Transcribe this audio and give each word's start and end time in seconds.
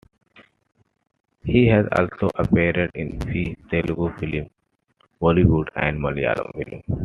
He 1.43 1.67
has 1.67 1.85
also 1.95 2.31
appeared 2.39 2.79
in 2.95 3.11
few 3.29 3.55
Telugu 3.73 4.07
films, 4.17 4.49
Bollywood 5.21 5.69
and 5.85 5.99
Malayalam 6.05 6.51
films. 6.61 6.89